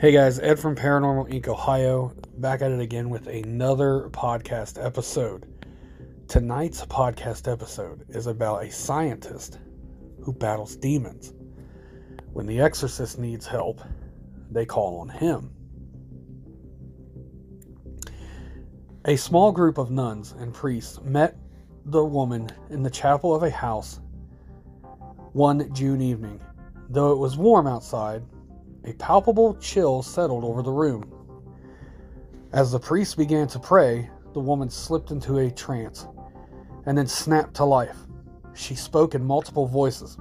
[0.00, 1.46] Hey guys, Ed from Paranormal Inc.
[1.46, 5.46] Ohio, back at it again with another podcast episode.
[6.26, 9.58] Tonight's podcast episode is about a scientist
[10.22, 11.34] who battles demons.
[12.32, 13.82] When the exorcist needs help,
[14.50, 15.50] they call on him.
[19.04, 21.36] A small group of nuns and priests met
[21.84, 24.00] the woman in the chapel of a house
[25.34, 26.40] one June evening.
[26.88, 28.22] Though it was warm outside,
[28.84, 31.12] a palpable chill settled over the room.
[32.52, 36.06] As the priest began to pray, the woman slipped into a trance
[36.86, 37.96] and then snapped to life.
[38.54, 40.18] She spoke in multiple voices.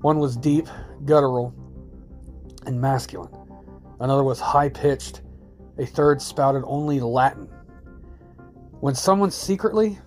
[0.00, 0.68] One was deep,
[1.04, 1.54] guttural,
[2.66, 3.34] and masculine.
[4.00, 5.22] Another was high pitched.
[5.78, 7.48] A third spouted only Latin.
[8.80, 9.98] When someone secretly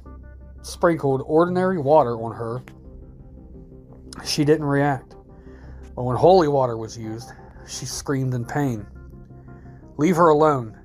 [0.62, 2.64] sprinkled ordinary water on her,
[4.26, 5.16] she didn't react.
[5.96, 7.32] But when holy water was used,
[7.67, 8.86] she screamed in pain.
[9.98, 10.78] Leave her alone,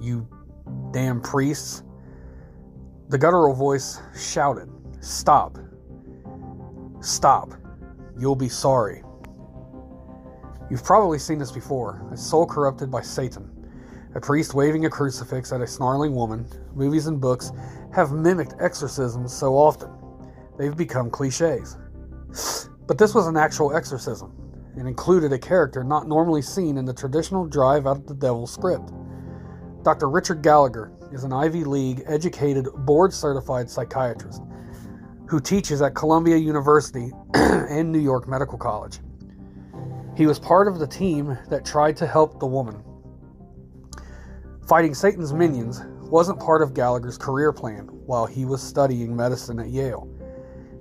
[0.00, 0.28] you
[0.92, 1.82] damn priests.
[3.08, 4.68] The guttural voice shouted,
[5.00, 5.58] Stop.
[7.00, 7.52] Stop.
[8.18, 9.02] You'll be sorry.
[10.70, 13.50] You've probably seen this before a soul corrupted by Satan.
[14.14, 16.46] A priest waving a crucifix at a snarling woman.
[16.74, 17.52] Movies and books
[17.94, 19.90] have mimicked exorcisms so often,
[20.58, 21.76] they've become cliches.
[22.86, 24.45] But this was an actual exorcism
[24.76, 28.46] and included a character not normally seen in the traditional drive out of the devil
[28.46, 28.92] script.
[29.82, 30.08] Dr.
[30.08, 34.42] Richard Gallagher is an Ivy League educated, board certified psychiatrist
[35.28, 39.00] who teaches at Columbia University and New York Medical College.
[40.16, 42.82] He was part of the team that tried to help the woman.
[44.66, 49.68] Fighting Satan's minions wasn't part of Gallagher's career plan while he was studying medicine at
[49.68, 50.08] Yale.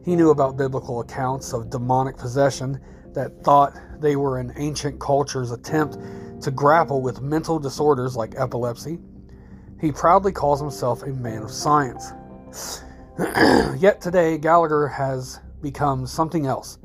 [0.04, 2.80] He knew about biblical accounts of demonic possession
[3.16, 5.98] that thought they were an ancient culture's attempt
[6.42, 9.00] to grapple with mental disorders like epilepsy.
[9.82, 12.14] He proudly calls himself a man of science.
[13.78, 16.78] Yet today, Gallagher has become something else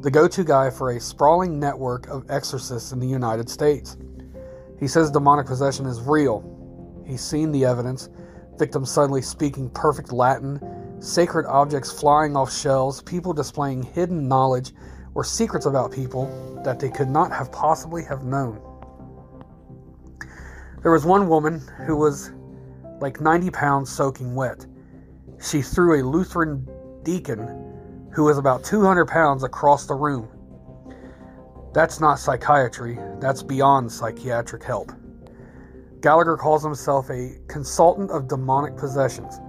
[0.00, 3.96] the go to guy for a sprawling network of exorcists in the United States.
[4.78, 6.44] He says demonic possession is real.
[7.04, 8.08] He's seen the evidence
[8.58, 10.60] victims suddenly speaking perfect Latin,
[11.00, 14.72] sacred objects flying off shelves, people displaying hidden knowledge
[15.18, 18.60] or secrets about people that they could not have possibly have known.
[20.80, 22.30] There was one woman who was
[23.00, 24.64] like 90 pounds soaking wet.
[25.42, 26.68] She threw a Lutheran
[27.02, 30.28] deacon who was about 200 pounds across the room.
[31.74, 34.92] That's not psychiatry, that's beyond psychiatric help.
[36.00, 39.40] Gallagher calls himself a consultant of demonic possessions.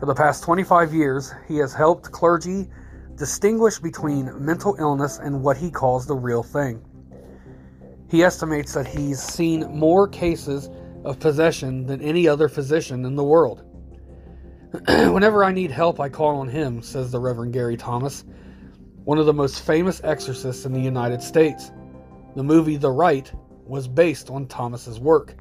[0.00, 2.70] For the past 25 years, he has helped clergy
[3.16, 6.84] distinguish between mental illness and what he calls the real thing.
[8.08, 10.68] He estimates that he's seen more cases
[11.04, 13.64] of possession than any other physician in the world.
[14.88, 18.24] Whenever I need help, I call on him, says the Reverend Gary Thomas,
[19.04, 21.70] one of the most famous exorcists in the United States.
[22.36, 23.32] The movie The Rite
[23.64, 25.36] was based on Thomas's work.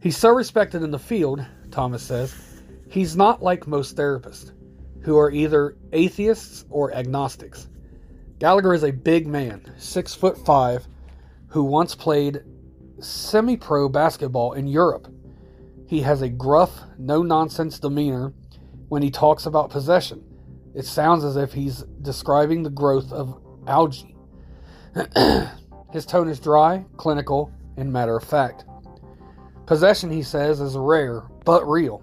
[0.00, 2.51] He's so respected in the field, Thomas says,
[2.92, 4.52] he's not like most therapists,
[5.02, 7.68] who are either atheists or agnostics.
[8.38, 10.86] Gallagher is a big man, six foot five,
[11.48, 12.42] who once played
[13.00, 15.08] semi pro basketball in Europe.
[15.88, 18.34] He has a gruff, no nonsense demeanor
[18.88, 20.22] when he talks about possession.
[20.74, 24.16] It sounds as if he's describing the growth of algae.
[25.92, 28.66] His tone is dry, clinical, and matter of fact.
[29.64, 32.02] Possession, he says, is rare, but real.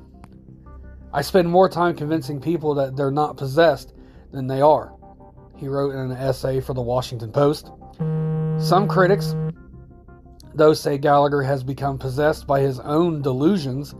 [1.11, 3.93] I spend more time convincing people that they're not possessed
[4.31, 4.93] than they are,
[5.55, 7.71] he wrote in an essay for the Washington Post.
[8.59, 9.35] Some critics,
[10.53, 13.95] though, say Gallagher has become possessed by his own delusions.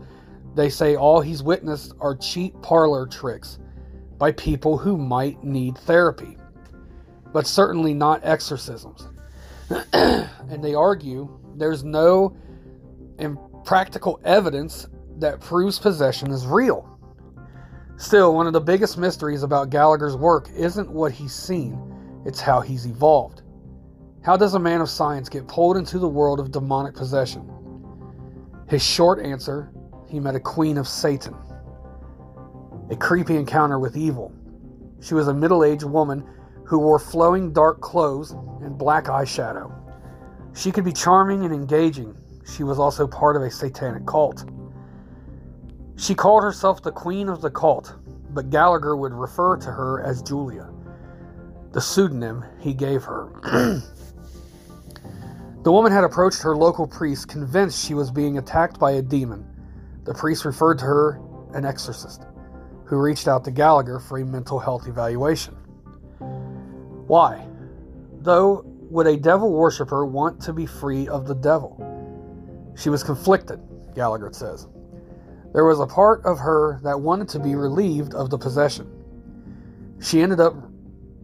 [0.54, 3.58] They say all he's witnessed are cheap parlor tricks
[4.18, 6.36] by people who might need therapy,
[7.32, 9.08] but certainly not exorcisms.
[9.92, 12.36] and they argue there's no
[13.64, 14.86] practical evidence
[15.18, 16.99] that proves possession is real.
[18.00, 21.78] Still, one of the biggest mysteries about Gallagher's work isn't what he's seen,
[22.24, 23.42] it's how he's evolved.
[24.22, 27.46] How does a man of science get pulled into the world of demonic possession?
[28.70, 29.70] His short answer
[30.08, 31.36] he met a queen of Satan.
[32.90, 34.32] A creepy encounter with evil.
[35.00, 36.24] She was a middle aged woman
[36.64, 38.30] who wore flowing dark clothes
[38.62, 39.70] and black eyeshadow.
[40.54, 42.16] She could be charming and engaging,
[42.46, 44.46] she was also part of a satanic cult.
[46.00, 47.94] She called herself the Queen of the Cult,
[48.30, 50.70] but Gallagher would refer to her as Julia.
[51.72, 53.28] the pseudonym he gave her.
[55.62, 59.46] the woman had approached her local priest, convinced she was being attacked by a demon.
[60.04, 61.20] The priest referred to her
[61.52, 62.24] an exorcist,
[62.86, 65.54] who reached out to Gallagher for a mental health evaluation.
[67.06, 67.46] Why?
[68.22, 71.76] Though, would a devil worshiper want to be free of the devil?
[72.74, 73.60] She was conflicted,
[73.94, 74.66] Gallagher says.
[75.52, 78.86] There was a part of her that wanted to be relieved of the possession.
[80.00, 80.54] She ended up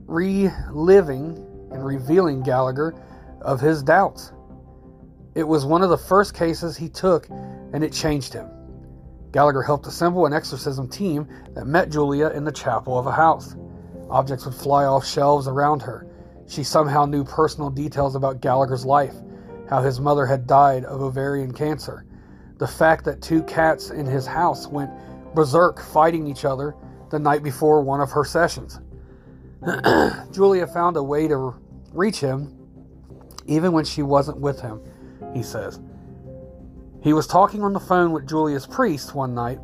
[0.07, 1.37] reliving
[1.71, 2.95] and revealing Gallagher
[3.41, 4.33] of his doubts.
[5.35, 8.49] It was one of the first cases he took, and it changed him.
[9.33, 13.55] Gallagher helped assemble an exorcism team that met Julia in the chapel of a house.
[14.11, 16.07] Objects would fly off shelves around her.
[16.49, 19.15] She somehow knew personal details about Gallagher's life,
[19.69, 22.07] how his mother had died of ovarian cancer,
[22.59, 24.91] the fact that two cats in his house went
[25.35, 26.75] berserk fighting each other
[27.11, 28.81] the night before one of her sessions.
[30.33, 31.55] Julia found a way to
[31.93, 32.53] reach him
[33.47, 34.81] even when she wasn't with him,
[35.35, 35.81] he says.
[37.03, 39.61] He was talking on the phone with Julia's priest one night,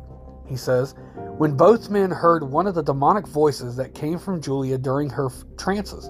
[0.47, 0.95] he says,
[1.37, 5.29] when both men heard one of the demonic voices that came from Julia during her
[5.57, 6.09] trances.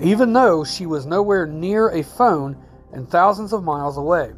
[0.00, 2.56] Even though she was nowhere near a phone
[2.92, 4.32] and thousands of miles away.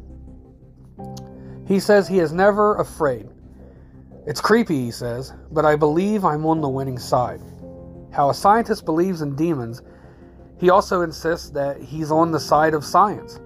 [1.69, 3.29] He says he is never afraid.
[4.25, 7.41] It's creepy, he says, but I believe I'm on the winning side.
[8.11, 9.83] How a scientist believes in demons,
[10.57, 13.39] he also insists that he's on the side of science.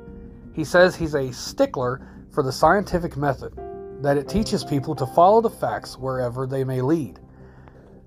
[0.54, 3.60] He says he's a stickler for the scientific method,
[4.02, 7.20] that it teaches people to follow the facts wherever they may lead.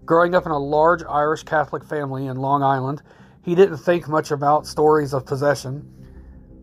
[0.06, 3.02] Growing up in a large Irish Catholic family in Long Island,
[3.42, 5.92] he didn't think much about stories of possession,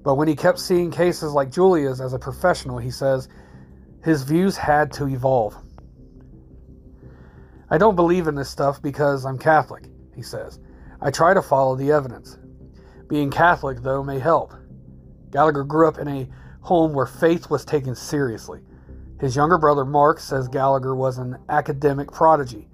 [0.04, 3.30] but when he kept seeing cases like Julia's as a professional, he says
[4.04, 5.56] his views had to evolve.
[7.70, 10.60] I don't believe in this stuff because I'm Catholic, he says.
[11.02, 12.38] I try to follow the evidence.
[13.08, 14.54] Being Catholic, though, may help.
[15.32, 16.30] Gallagher grew up in a
[16.62, 18.62] home where faith was taken seriously.
[19.20, 22.70] His younger brother Mark says Gallagher was an academic prodigy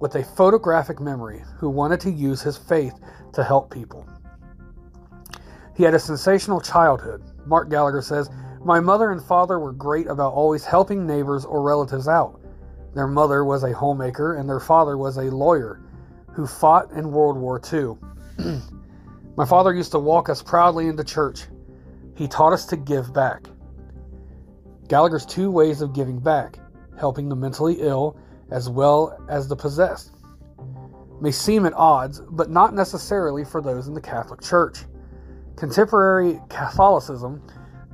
[0.00, 2.94] with a photographic memory who wanted to use his faith
[3.32, 4.06] to help people.
[5.74, 7.22] He had a sensational childhood.
[7.46, 8.28] Mark Gallagher says,
[8.64, 12.40] My mother and father were great about always helping neighbors or relatives out.
[12.94, 15.82] Their mother was a homemaker, and their father was a lawyer
[16.32, 17.96] who fought in World War II.
[19.36, 21.42] My father used to walk us proudly into church.
[22.14, 23.48] He taught us to give back.
[24.88, 26.58] Gallagher's two ways of giving back,
[26.98, 28.16] helping the mentally ill
[28.50, 30.12] as well as the possessed,
[31.20, 34.84] may seem at odds, but not necessarily for those in the Catholic Church.
[35.56, 37.42] Contemporary Catholicism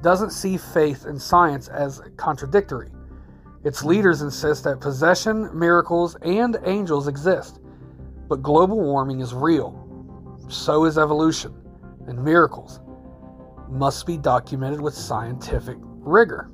[0.02, 2.90] doesn't see faith and science as contradictory.
[3.64, 7.60] Its leaders insist that possession, miracles, and angels exist.
[8.28, 9.76] But global warming is real.
[10.48, 11.54] So is evolution,
[12.06, 12.80] and miracles
[13.68, 16.50] must be documented with scientific rigor.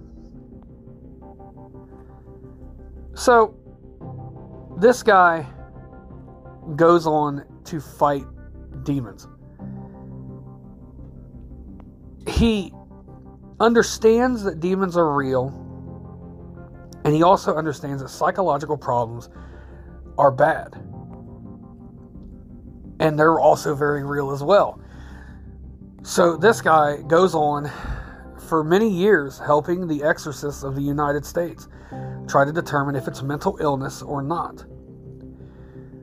[3.15, 3.55] So,
[4.79, 5.47] this guy
[6.75, 8.27] goes on to fight
[8.83, 9.29] demons.
[12.27, 12.73] He
[13.61, 15.63] understands that demons are real
[17.07, 19.31] and he also understands that psychological problems
[20.19, 20.75] are bad.
[22.99, 24.81] And they're also very real as well.
[26.03, 27.71] So this guy goes on
[28.49, 31.69] for many years helping the exorcists of the United States
[32.27, 34.65] try to determine if it's mental illness or not.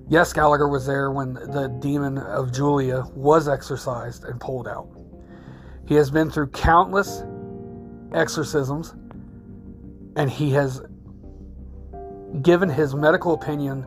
[0.08, 4.88] Yes, Gallagher was there when the demon of Julia was exorcised and pulled out.
[5.86, 7.24] He has been through countless
[8.14, 8.94] exorcisms
[10.16, 10.82] and he has
[12.42, 13.86] given his medical opinion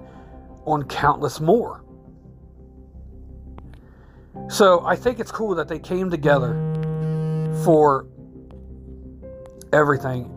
[0.64, 1.84] on countless more.
[4.48, 6.54] So I think it's cool that they came together
[7.64, 8.06] for
[9.72, 10.32] everything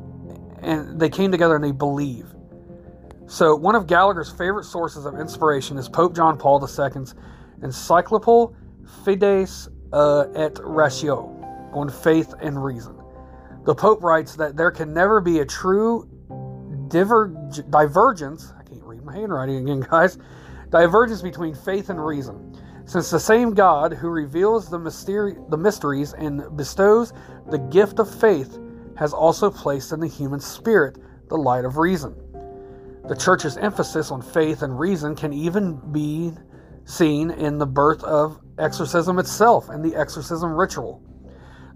[0.61, 2.27] and they came together and they believe.
[3.27, 7.13] So one of Gallagher's favorite sources of inspiration is Pope John Paul II's
[7.61, 8.55] encyclical
[9.05, 11.35] Fides uh, et Ratio
[11.73, 12.98] on faith and reason.
[13.65, 16.09] The Pope writes that there can never be a true
[16.87, 17.33] diver-
[17.69, 20.17] divergence, I can't read my handwriting again, guys,
[20.69, 22.57] divergence between faith and reason.
[22.85, 27.13] Since the same God who reveals the, the mysteries and bestows
[27.49, 28.57] the gift of faith
[28.97, 30.97] has also placed in the human spirit
[31.29, 32.15] the light of reason.
[33.07, 36.33] The church's emphasis on faith and reason can even be
[36.85, 41.01] seen in the birth of exorcism itself and the exorcism ritual.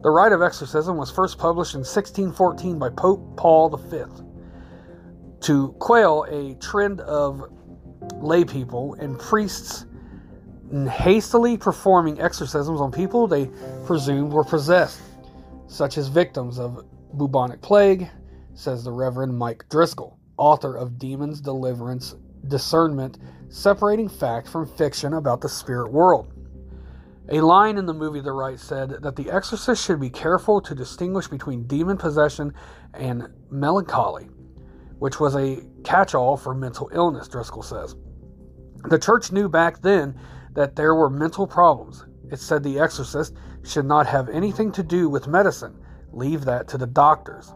[0.04, 4.04] The rite of exorcism was first published in 1614 by Pope Paul V
[5.40, 7.50] to quell a trend of
[8.16, 9.86] lay people and priests
[10.90, 13.50] hastily performing exorcisms on people they
[13.86, 15.00] presumed were possessed,
[15.68, 18.10] such as victims of bubonic plague,
[18.56, 22.16] says the Reverend Mike Driscoll, author of Demons, Deliverance,
[22.50, 26.33] Discernment, Separating Fact from Fiction about the Spirit World.
[27.30, 30.76] A line in the movie The Rite said that the exorcist should be careful to
[30.76, 32.54] distinguish between demon possession
[32.94, 34.26] and melancholy,
[35.00, 37.96] which was a catch all for mental illness, Driscoll says.
[38.90, 40.20] The church knew back then
[40.54, 42.06] that there were mental problems.
[42.30, 45.80] It said the exorcist should not have anything to do with medicine,
[46.12, 47.54] leave that to the doctors.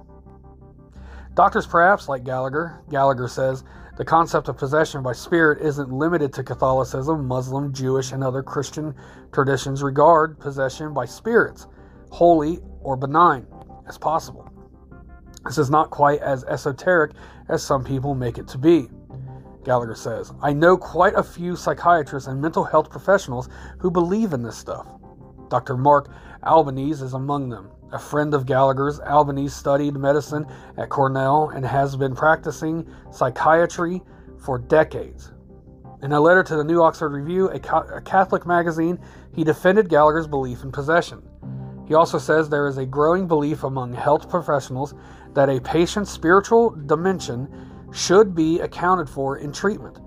[1.34, 3.66] Doctors, perhaps like Gallagher, Gallagher says
[3.98, 8.94] the concept of possession by spirit isn't limited to Catholicism, Muslim, Jewish, and other Christian
[9.32, 11.66] traditions regard possession by spirits,
[12.12, 13.48] holy or benign,
[13.88, 14.52] as possible.
[15.46, 17.14] This is not quite as esoteric
[17.50, 18.88] as some people make it to be.
[19.64, 23.50] Gallagher says, I know quite a few psychiatrists and mental health professionals
[23.80, 24.86] who believe in this stuff.
[25.50, 25.76] Dr.
[25.76, 26.10] Mark
[26.44, 27.72] Albanese is among them.
[27.94, 30.46] A friend of Gallagher's, Albanese studied medicine
[30.78, 34.02] at Cornell and has been practicing psychiatry
[34.38, 35.32] for decades.
[36.04, 37.60] In a letter to the New Oxford Review, a,
[38.02, 39.00] Catholic magazine,
[39.34, 41.22] he defended Gallagher's belief in possession.
[41.88, 44.94] He also says there is a growing belief among health professionals
[45.34, 47.48] that a patient's spiritual dimension
[47.94, 49.98] should be accounted for in treatment,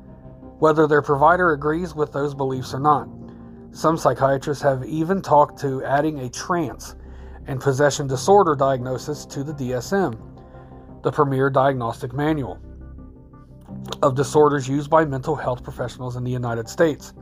[0.58, 3.08] whether their provider agrees with those beliefs or not.
[3.72, 6.94] Some psychiatrists have even talked to adding a trance
[7.50, 10.16] and possession disorder diagnosis to the DSM,
[11.02, 12.61] the premier diagnostic manual
[14.02, 17.12] of disorders used by mental health professionals in the United States.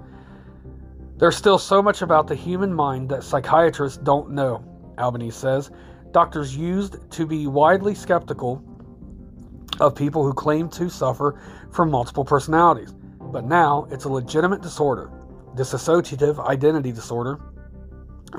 [1.16, 4.62] There's still so much about the human mind that psychiatrists don't know,
[4.98, 5.70] Albanese says.
[6.12, 8.62] Doctors used to be widely skeptical
[9.80, 11.40] of people who claim to suffer
[11.72, 12.94] from multiple personalities.
[13.18, 15.10] But now it's a legitimate disorder,
[15.54, 17.40] dissociative identity disorder.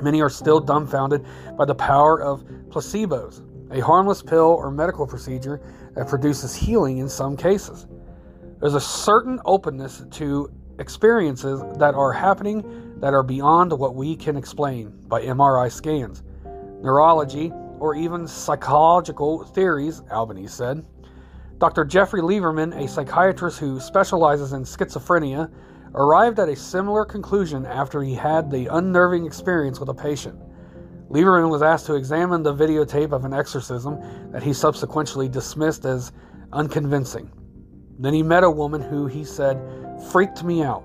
[0.00, 1.24] Many are still dumbfounded
[1.56, 5.60] by the power of placebos, a harmless pill or medical procedure
[5.94, 7.86] that produces healing in some cases.
[8.60, 14.36] There's a certain openness to experiences that are happening that are beyond what we can
[14.36, 16.22] explain by MRI scans,
[16.82, 20.84] neurology, or even psychological theories, Albanese said.
[21.58, 21.84] Dr.
[21.84, 25.50] Jeffrey Lieberman, a psychiatrist who specializes in schizophrenia,
[25.94, 30.38] arrived at a similar conclusion after he had the unnerving experience with a patient.
[31.10, 33.98] Lieberman was asked to examine the videotape of an exorcism
[34.30, 36.12] that he subsequently dismissed as
[36.52, 37.30] unconvincing.
[37.98, 39.60] Then he met a woman who he said
[40.12, 40.84] freaked me out.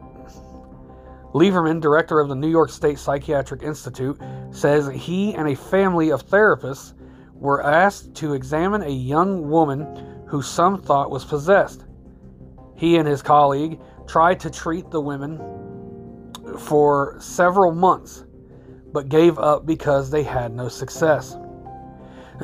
[1.34, 4.20] Lieberman, director of the New York State Psychiatric Institute,
[4.52, 6.94] says he and a family of therapists
[7.34, 11.86] were asked to examine a young woman who some thought was possessed.
[12.76, 15.40] He and his colleague tried to treat the women
[16.60, 18.26] for several months,
[18.92, 21.38] but gave up because they had no success.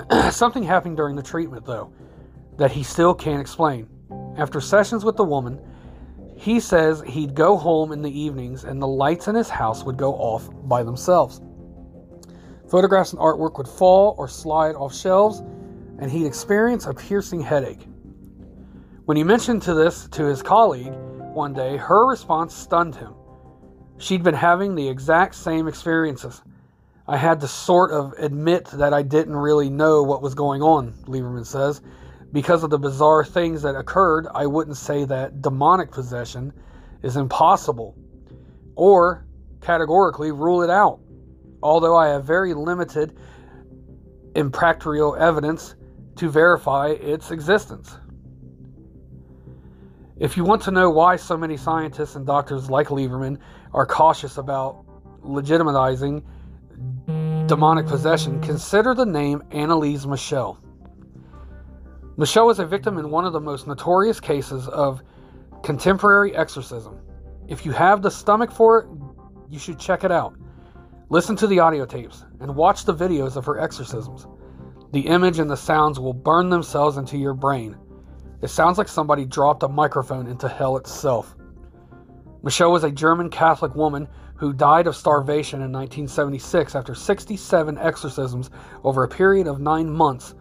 [0.32, 1.94] Something happened during the treatment, though,
[2.58, 3.88] that he still can't explain.
[4.38, 5.60] After sessions with the woman,
[6.36, 9.98] he says he'd go home in the evenings and the lights in his house would
[9.98, 11.42] go off by themselves.
[12.68, 15.40] Photographs and artwork would fall or slide off shelves,
[16.00, 17.86] and he'd experience a piercing headache.
[19.06, 20.94] When he mentioned to this to his colleague
[21.32, 23.14] one day, her response stunned him.
[23.98, 26.42] She'd been having the exact same experiences.
[27.08, 30.94] I had to sort of admit that I didn't really know what was going on,
[31.06, 31.82] Lieberman says.
[32.32, 36.54] Because of the bizarre things that occurred, I wouldn't say that demonic possession
[37.04, 37.96] is impossible
[38.76, 39.26] or
[39.62, 41.00] categorically rule it out.
[41.62, 43.18] Although I have very limited
[44.36, 45.76] impractical evidence
[46.16, 47.98] to verify its existence.
[50.22, 53.40] If you want to know why so many scientists and doctors like Lieberman
[53.74, 54.86] are cautious about
[55.24, 56.22] legitimizing
[57.48, 60.60] demonic possession, consider the name Anneliese Michel.
[62.18, 65.02] Michel was a victim in one of the most notorious cases of
[65.64, 67.00] contemporary exorcism.
[67.48, 68.88] If you have the stomach for it,
[69.50, 70.36] you should check it out.
[71.10, 74.28] Listen to the audio tapes and watch the videos of her exorcisms.
[74.94, 77.76] The image and the sounds will burn themselves into your brain.
[78.42, 81.36] It sounds like somebody dropped a microphone into hell itself.
[82.44, 88.50] Michel was a German Catholic woman who died of starvation in 1976 after 67 exorcisms
[88.84, 90.34] over a period of nine months.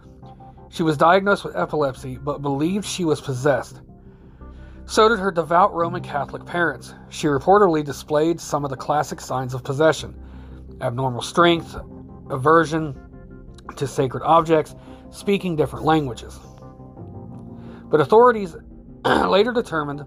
[0.71, 3.83] She was diagnosed with epilepsy but believed she was possessed.
[4.87, 6.95] So did her devout Roman Catholic parents.
[7.11, 10.16] She reportedly displayed some of the classic signs of possession
[10.80, 11.76] abnormal strength,
[12.30, 12.99] aversion,
[13.76, 14.75] to sacred objects,
[15.11, 16.40] speaking different languages.
[17.90, 18.56] But authorities
[19.04, 20.04] later determined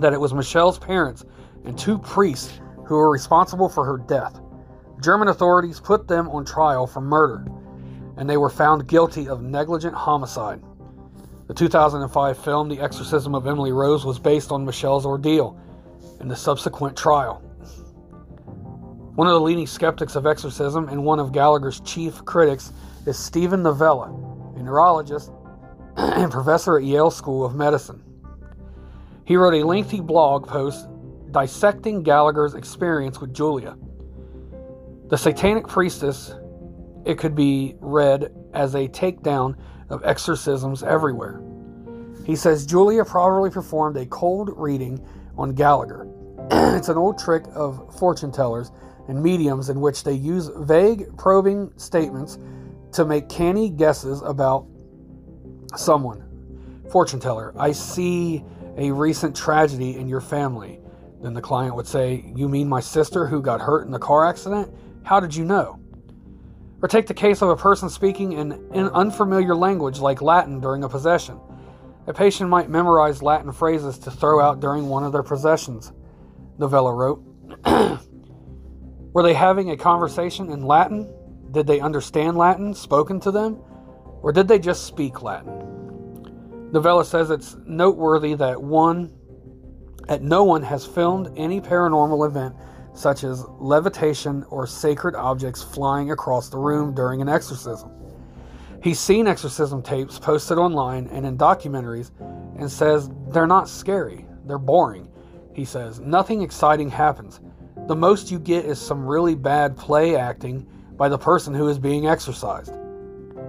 [0.00, 1.24] that it was Michel's parents
[1.64, 4.40] and two priests who were responsible for her death.
[5.00, 7.46] German authorities put them on trial for murder,
[8.16, 10.60] and they were found guilty of negligent homicide.
[11.46, 15.58] The 2005 film The Exorcism of Emily Rose was based on Michel's ordeal
[16.20, 17.36] and the subsequent trial.
[19.14, 22.72] One of the leading skeptics of exorcism and one of Gallagher's chief critics
[23.06, 24.12] is Steven Novella,
[24.56, 25.32] a neurologist
[26.18, 28.00] and professor at Yale School of Medicine.
[29.24, 30.86] He wrote a lengthy blog post
[31.32, 33.76] dissecting Gallagher's experience with Julia.
[35.08, 36.32] The Satanic Priestess,
[37.04, 39.56] it could be read as a takedown
[39.90, 41.42] of exorcisms everywhere.
[42.24, 45.04] He says Julia probably performed a cold reading
[45.36, 46.06] on Gallagher.
[46.52, 48.70] it's an old trick of fortune tellers
[49.08, 52.38] and mediums in which they use vague, probing statements
[52.92, 54.64] to make canny guesses about
[55.76, 56.24] someone.
[56.90, 58.44] Fortune teller, I see
[58.76, 60.80] a recent tragedy in your family.
[61.20, 64.26] Then the client would say, You mean my sister who got hurt in the car
[64.26, 64.72] accident?
[65.02, 65.78] How did you know?
[66.80, 70.84] Or take the case of a person speaking in an unfamiliar language like Latin during
[70.84, 71.40] a possession.
[72.06, 75.92] A patient might memorize Latin phrases to throw out during one of their possessions,
[76.56, 77.22] Novella wrote.
[79.12, 81.12] Were they having a conversation in Latin?
[81.50, 83.58] Did they understand Latin spoken to them?
[84.22, 86.70] Or did they just speak Latin?
[86.72, 89.14] Novella says it's noteworthy that one
[90.06, 92.54] that no one has filmed any paranormal event
[92.94, 97.90] such as levitation or sacred objects flying across the room during an exorcism.
[98.82, 102.10] He's seen exorcism tapes posted online and in documentaries
[102.58, 105.08] and says they're not scary, they're boring.
[105.54, 107.40] He says nothing exciting happens.
[107.86, 111.78] The most you get is some really bad play acting by the person who is
[111.78, 112.72] being exorcised.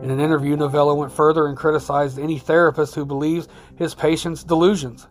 [0.02, 5.08] In an interview, Novella went further and criticized any therapist who believes his patient's delusions.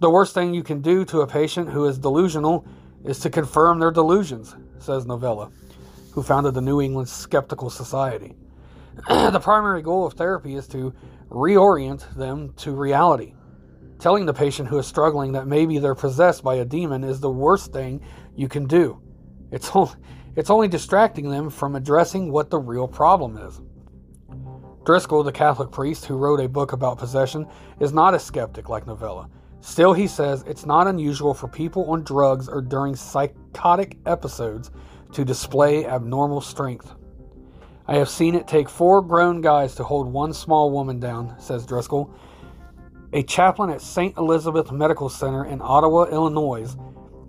[0.00, 2.66] The worst thing you can do to a patient who is delusional
[3.04, 5.50] is to confirm their delusions, says Novella,
[6.12, 8.34] who founded the New England Skeptical Society.
[9.08, 10.94] the primary goal of therapy is to
[11.28, 13.34] reorient them to reality.
[13.98, 17.30] Telling the patient who is struggling that maybe they're possessed by a demon is the
[17.30, 18.00] worst thing
[18.34, 19.02] you can do.
[19.50, 19.92] It's only,
[20.36, 23.60] it's only distracting them from addressing what the real problem is.
[24.84, 27.46] Driscoll, the Catholic priest who wrote a book about possession,
[27.78, 29.28] is not a skeptic like Novella.
[29.60, 34.70] Still, he says it's not unusual for people on drugs or during psychotic episodes
[35.12, 36.94] to display abnormal strength.
[37.86, 41.66] I have seen it take four grown guys to hold one small woman down, says
[41.66, 42.14] Driscoll.
[43.14, 44.16] A chaplain at St.
[44.18, 46.76] Elizabeth Medical Center in Ottawa, Illinois.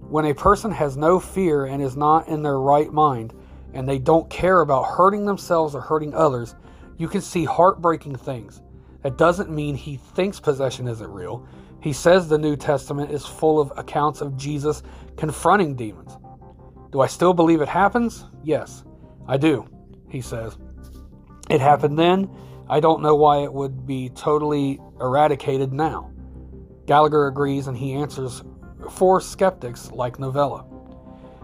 [0.10, 3.32] When a person has no fear and is not in their right mind,
[3.74, 6.56] and they don't care about hurting themselves or hurting others,
[6.98, 8.64] you can see heartbreaking things.
[9.04, 11.48] That doesn't mean he thinks possession isn't real.
[11.80, 14.82] He says the New Testament is full of accounts of Jesus
[15.16, 16.18] confronting demons.
[16.92, 18.26] Do I still believe it happens?
[18.44, 18.84] Yes,
[19.28, 19.70] I do,
[20.10, 20.58] he says.
[21.52, 22.30] It happened then.
[22.68, 26.12] I don't know why it would be totally eradicated now.
[26.88, 28.44] Gallagher agrees and he answers
[28.90, 30.66] for skeptics like Novella.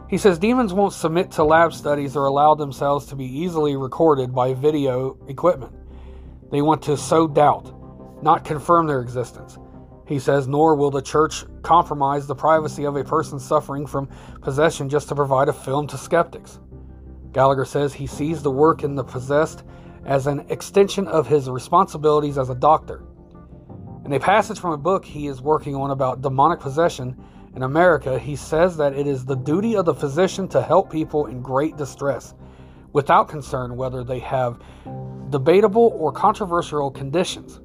[0.09, 4.33] He says demons won't submit to lab studies or allow themselves to be easily recorded
[4.33, 5.73] by video equipment.
[6.51, 7.73] They want to sow doubt,
[8.23, 9.57] not confirm their existence.
[10.07, 14.07] He says, nor will the church compromise the privacy of a person suffering from
[14.41, 16.59] possession just to provide a film to skeptics.
[17.31, 19.63] Gallagher says he sees the work in the possessed
[20.05, 23.03] as an extension of his responsibilities as a doctor.
[24.05, 27.17] In a passage from a book he is working on about demonic possession
[27.55, 31.25] in America, he says that it is the duty of the physician to help people
[31.25, 32.35] in great distress,
[32.93, 34.61] without concern whether they have
[35.31, 37.59] debatable or controversial conditions.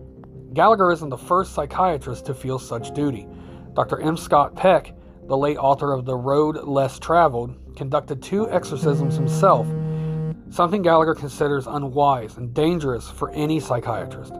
[0.54, 3.28] Gallagher isn't the first psychiatrist to feel such duty.
[3.74, 4.00] Dr.
[4.00, 4.16] M.
[4.16, 4.94] Scott Peck,
[5.26, 9.66] the late author of The Road Less Traveled, conducted two exorcisms himself,
[10.48, 14.32] something Gallagher considers unwise and dangerous for any psychiatrist.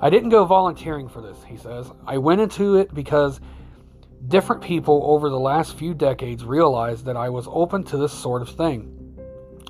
[0.00, 1.90] I didn't go volunteering for this, he says.
[2.06, 3.40] I went into it because
[4.28, 8.42] different people over the last few decades realized that I was open to this sort
[8.42, 8.92] of thing.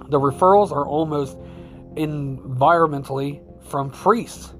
[0.08, 1.38] The referrals are almost
[1.96, 4.54] environmentally from priests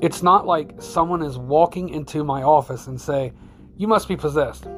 [0.00, 3.32] it's not like someone is walking into my office and say,
[3.76, 4.68] "You must be possessed."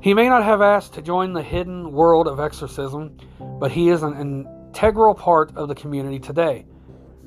[0.00, 3.16] He may not have asked to join the hidden world of exorcism,
[3.58, 4.12] but he is an
[4.74, 6.66] integral part of the community today.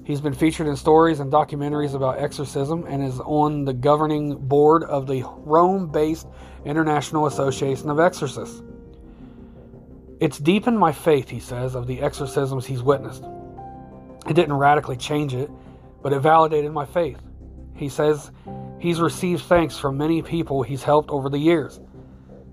[0.04, 4.84] He's been featured in stories and documentaries about exorcism and is on the governing board
[4.84, 6.28] of the Rome based
[6.66, 8.62] International Association of Exorcists.
[10.20, 13.24] It's deepened my faith, he says, of the exorcisms he's witnessed.
[14.28, 15.50] It didn't radically change it,
[16.02, 17.22] but it validated my faith.
[17.76, 18.32] He says
[18.80, 21.80] He's received thanks from many people he's helped over the years.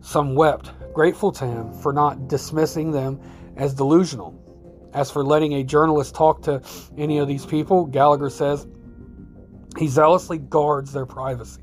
[0.02, 3.20] Some wept, grateful to him for not dismissing them
[3.56, 4.40] as delusional.
[4.94, 6.62] As for letting a journalist talk to
[6.96, 8.66] any of these people, Gallagher says
[9.76, 11.62] he zealously guards their privacy.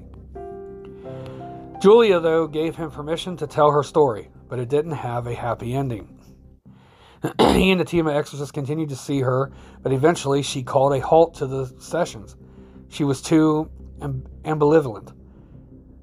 [1.82, 5.74] Julia, though, gave him permission to tell her story, but it didn't have a happy
[5.74, 6.20] ending.
[7.40, 11.00] he and the team of exorcists continued to see her, but eventually she called a
[11.00, 12.36] halt to the sessions.
[12.90, 15.14] She was too ambivalent.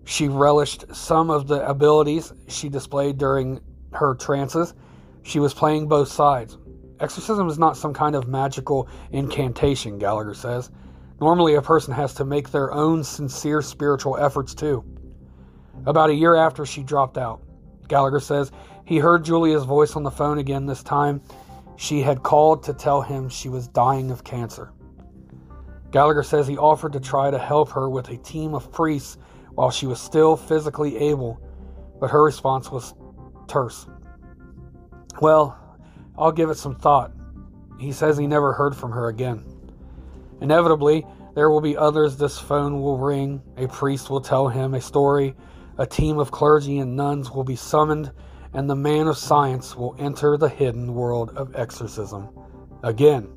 [0.05, 3.61] She relished some of the abilities she displayed during
[3.93, 4.73] her trances.
[5.23, 6.57] She was playing both sides.
[7.01, 10.71] Exorcism is not some kind of magical incantation, Gallagher says.
[11.21, 14.85] Normally, a person has to make their own sincere spiritual efforts too.
[15.87, 17.41] About a year after she dropped out,
[17.89, 18.51] Gallagher says
[18.85, 21.23] he heard Julia's voice on the phone again this time.
[21.77, 24.73] She had called to tell him she was dying of cancer.
[25.91, 29.17] Gallagher says he offered to try to help her with a team of priests
[29.55, 31.41] while she was still physically able,
[32.01, 32.95] but her response was
[33.47, 33.87] terse.
[35.21, 35.57] Well,
[36.19, 37.13] I'll give it some thought.
[37.79, 39.45] He says he never heard from her again.
[40.41, 44.81] Inevitably, there will be others this phone will ring, a priest will tell him a
[44.81, 45.35] story,
[45.79, 48.11] a team of clergy and nuns will be summoned,
[48.53, 52.29] and the man of science will enter the hidden world of exorcism
[52.83, 53.29] again.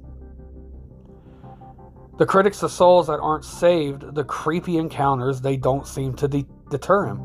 [2.17, 6.47] The critics of souls that aren't saved, the creepy encounters, they don't seem to de-
[6.69, 7.19] deter him.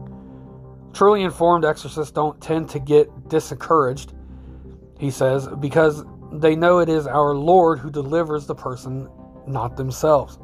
[0.93, 4.15] Truly informed exorcists don't tend to get discouraged,
[4.99, 9.09] he says, because they know it is our Lord who delivers the person,
[9.47, 10.39] not themselves.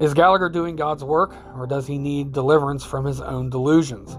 [0.00, 4.18] Is Gallagher doing God's work, or does he need deliverance from his own delusions?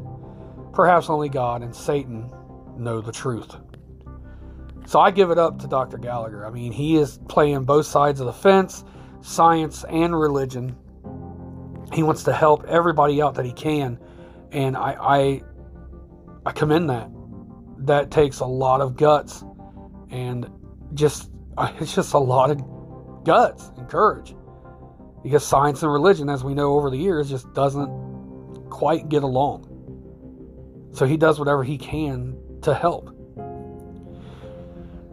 [0.74, 2.32] Perhaps only God and Satan
[2.78, 3.56] know the truth.
[4.86, 5.98] So I give it up to Dr.
[5.98, 6.46] Gallagher.
[6.46, 8.84] I mean, he is playing both sides of the fence,
[9.22, 10.76] science and religion.
[11.94, 14.00] He wants to help everybody out that he can,
[14.52, 15.42] and I I,
[16.46, 17.10] I commend that.
[17.84, 19.44] That takes a lot of guts,
[20.10, 20.50] and
[20.94, 21.30] just
[21.80, 24.36] it's just a lot of guts and courage,
[25.22, 27.90] because science and religion, as we know over the years, just doesn't
[28.70, 29.70] quite get along.
[30.94, 33.10] So he does whatever he can to help.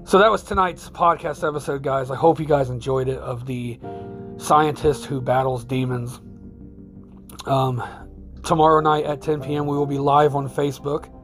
[0.05, 2.11] So that was tonight's podcast episode, guys.
[2.11, 3.79] I hope you guys enjoyed it of the
[4.39, 6.21] scientist who battles demons.
[7.47, 7.83] Um,
[8.43, 11.15] tomorrow night at 10 p.m., we will be live on Facebook.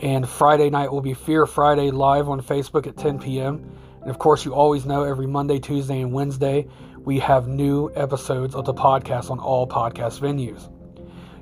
[0.00, 3.68] And Friday night will be Fear Friday live on Facebook at 10 p.m.
[4.00, 8.54] And of course, you always know every Monday, Tuesday, and Wednesday, we have new episodes
[8.54, 10.70] of the podcast on all podcast venues.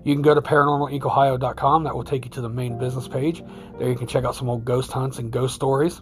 [0.04, 1.84] You can go to paranormalincohio.com.
[1.84, 3.44] That will take you to the main business page.
[3.78, 6.00] There you can check out some old ghost hunts and ghost stories.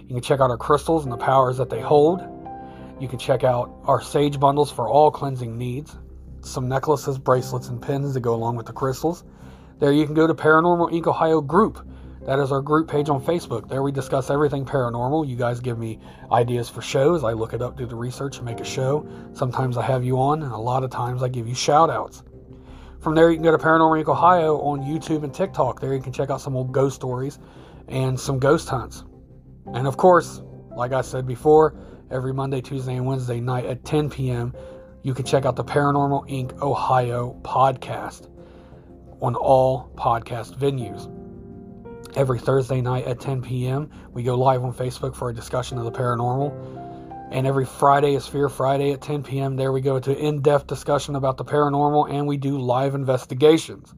[0.00, 2.20] You can check out our crystals and the powers that they hold.
[2.98, 5.96] You can check out our sage bundles for all cleansing needs.
[6.40, 9.22] Some necklaces, bracelets, and pins to go along with the crystals.
[9.78, 11.06] There you can go to Paranormal Inc.
[11.06, 11.86] Ohio group.
[12.26, 13.68] That is our group page on Facebook.
[13.68, 15.28] There we discuss everything paranormal.
[15.28, 15.98] You guys give me
[16.30, 17.24] ideas for shows.
[17.24, 19.08] I look it up, do the research, and make a show.
[19.32, 22.22] Sometimes I have you on, and a lot of times I give you shout outs.
[23.00, 24.08] From there, you can go to Paranormal Inc.
[24.08, 25.80] Ohio on YouTube and TikTok.
[25.80, 27.40] There you can check out some old ghost stories
[27.88, 29.02] and some ghost hunts.
[29.74, 30.42] And of course,
[30.76, 31.74] like I said before,
[32.12, 34.54] every Monday, Tuesday, and Wednesday night at 10 p.m.,
[35.02, 36.62] you can check out the Paranormal Inc.
[36.62, 38.28] Ohio podcast
[39.20, 41.21] on all podcast venues.
[42.14, 45.84] Every Thursday night at 10 p.m., we go live on Facebook for a discussion of
[45.84, 47.30] the paranormal.
[47.32, 49.56] And every Friday is Fear Friday at 10 p.m.
[49.56, 53.94] There we go to in depth discussion about the paranormal and we do live investigations.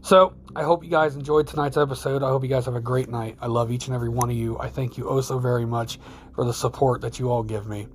[0.00, 2.22] So, I hope you guys enjoyed tonight's episode.
[2.22, 3.36] I hope you guys have a great night.
[3.40, 4.58] I love each and every one of you.
[4.58, 5.98] I thank you oh so very much
[6.34, 7.86] for the support that you all give me.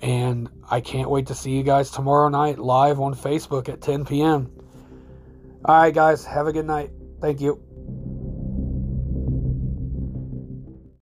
[0.00, 4.04] And I can't wait to see you guys tomorrow night live on Facebook at 10
[4.04, 4.50] p.m.
[5.64, 6.92] All right, guys, have a good night.
[7.20, 7.65] Thank you.